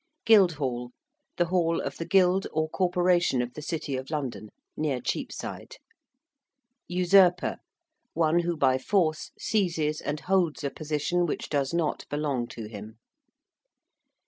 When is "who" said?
8.39-8.57